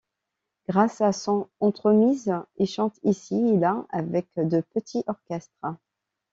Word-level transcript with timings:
Grâce 0.67 1.01
à 1.01 1.11
son 1.13 1.47
entremise, 1.59 2.33
il 2.57 2.65
chante 2.65 2.97
ici 3.03 3.35
et 3.35 3.57
là 3.59 3.85
avec 3.91 4.25
de 4.35 4.61
petits 4.61 5.03
orchestres. 5.05 5.75